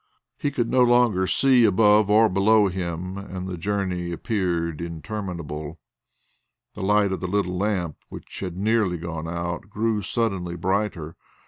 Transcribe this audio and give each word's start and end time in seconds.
He 0.39 0.49
could 0.49 0.67
no 0.67 0.81
longer 0.81 1.27
see 1.27 1.63
above 1.63 2.09
or 2.09 2.27
below 2.27 2.69
him 2.69 3.19
and 3.19 3.47
the 3.47 3.55
journey 3.55 4.11
appeared 4.11 4.81
interminable. 4.81 5.79
The 6.73 6.81
light 6.81 7.11
of 7.11 7.19
the 7.19 7.27
little 7.27 7.55
lamp, 7.55 7.97
which 8.09 8.39
had 8.39 8.57
nearly 8.57 8.97
gone 8.97 9.27
out, 9.27 9.69
grew 9.69 10.01
suddenly 10.01 10.55
brighter. 10.55 11.15